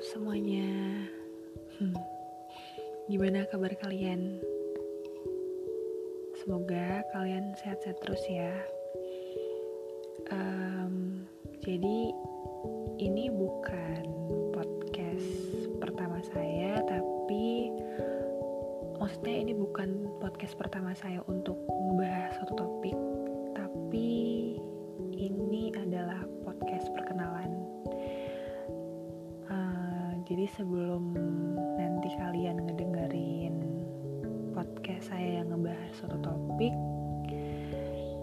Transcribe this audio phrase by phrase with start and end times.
[0.00, 1.04] semuanya.
[1.76, 1.92] Hmm.
[3.12, 4.40] Gimana kabar kalian?
[6.40, 8.56] Semoga kalian sehat-sehat terus ya.
[10.32, 11.28] Um,
[11.60, 12.16] jadi
[12.96, 14.08] ini bukan
[14.56, 15.28] podcast
[15.76, 17.68] pertama saya, tapi
[18.96, 22.96] maksudnya ini bukan podcast pertama saya untuk membahas suatu topik,
[23.52, 24.08] tapi
[25.12, 27.37] ini adalah podcast perkenalan.
[30.56, 31.12] Sebelum
[31.76, 33.56] nanti kalian ngedengerin
[34.56, 36.74] podcast saya yang ngebahas suatu topik,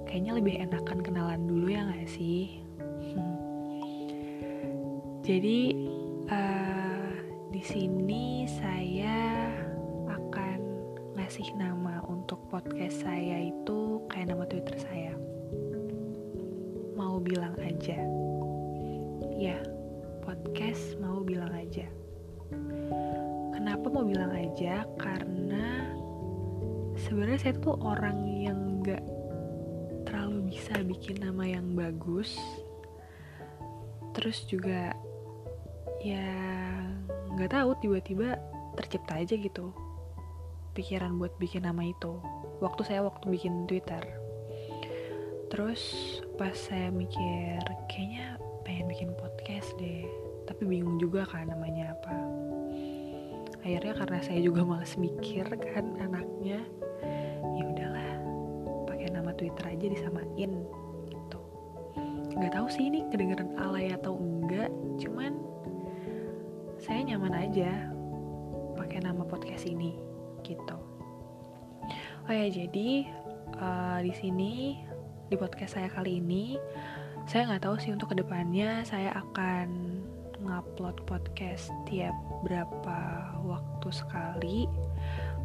[0.10, 2.66] kayaknya lebih enakan kenalan dulu ya nggak sih?
[3.14, 3.38] Hmm.
[5.22, 5.74] Jadi
[6.30, 7.10] uh,
[7.54, 9.50] di sini saya
[10.10, 10.60] akan
[11.18, 15.14] ngasih nama untuk podcast saya itu kayak nama Twitter saya.
[16.98, 17.98] Mau bilang aja.
[19.36, 19.60] Ya,
[20.24, 22.05] podcast mau bilang aja.
[23.86, 24.82] Kenapa mau bilang aja?
[24.98, 25.94] Karena
[26.98, 29.06] sebenarnya saya tuh orang yang gak
[30.10, 32.34] terlalu bisa bikin nama yang bagus.
[34.18, 34.90] Terus juga
[36.02, 36.34] ya
[37.38, 38.42] nggak tahu tiba-tiba
[38.74, 39.70] tercipta aja gitu
[40.74, 42.18] pikiran buat bikin nama itu
[42.66, 44.02] waktu saya waktu bikin Twitter
[45.54, 50.10] terus pas saya mikir kayaknya pengen bikin podcast deh
[50.50, 52.25] tapi bingung juga kan namanya apa
[53.66, 56.62] akhirnya karena saya juga males mikir kan anaknya
[57.58, 58.12] ya udahlah
[58.86, 60.52] pakai nama Twitter aja disamain
[61.10, 61.40] gitu
[62.38, 64.70] nggak tahu sih ini kedengeran alay atau enggak
[65.02, 65.34] cuman
[66.78, 67.90] saya nyaman aja
[68.78, 69.98] pakai nama podcast ini
[70.46, 70.78] gitu.
[72.30, 73.10] Oh ya jadi
[73.58, 74.54] uh, di sini
[75.26, 76.62] di podcast saya kali ini
[77.26, 80.05] saya nggak tahu sih untuk ke depannya saya akan
[80.46, 82.14] ngupload podcast tiap
[82.46, 82.98] berapa
[83.42, 84.70] waktu sekali.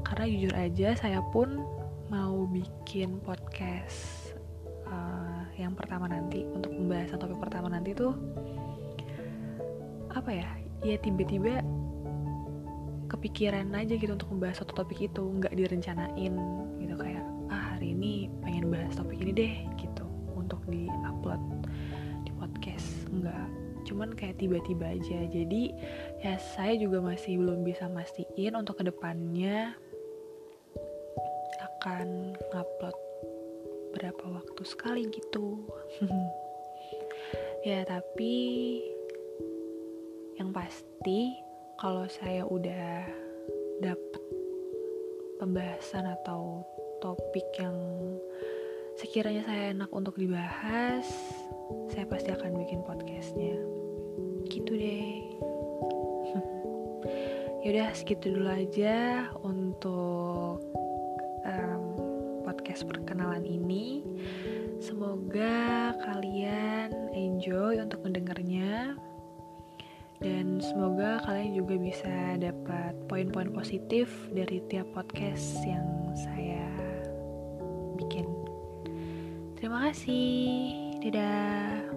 [0.05, 1.65] Karena jujur aja saya pun
[2.13, 4.33] mau bikin podcast
[4.85, 6.45] uh, yang pertama nanti.
[6.45, 8.13] Untuk pembahasan topik pertama nanti tuh
[10.11, 10.49] apa ya
[10.85, 11.63] ya tiba-tiba
[13.11, 15.25] kepikiran aja gitu untuk membahas satu topik itu.
[15.25, 16.35] Nggak direncanain
[16.77, 19.55] gitu kayak ah hari ini pengen bahas topik ini deh
[23.91, 25.63] cuman kayak tiba-tiba aja jadi
[26.23, 29.75] ya saya juga masih belum bisa mastiin untuk ke depannya
[31.59, 32.97] akan ngupload
[33.99, 35.67] berapa waktu sekali gitu
[37.69, 38.35] ya tapi
[40.39, 41.35] yang pasti
[41.83, 43.05] kalau saya udah
[43.83, 44.23] dapet
[45.43, 46.63] pembahasan atau
[47.01, 47.77] topik yang
[49.01, 51.09] sekiranya saya enak untuk dibahas,
[51.89, 53.70] saya pasti akan bikin podcastnya.
[54.71, 55.19] Deh.
[57.67, 60.63] Yaudah segitu dulu aja untuk
[61.43, 61.83] um,
[62.47, 64.07] podcast perkenalan ini.
[64.79, 68.95] Semoga kalian enjoy untuk mendengarnya
[70.21, 76.69] dan semoga kalian juga bisa dapat poin-poin positif dari tiap podcast yang saya
[77.99, 78.29] bikin.
[79.59, 81.91] Terima kasih, dadah.